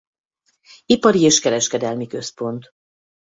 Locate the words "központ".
2.07-2.65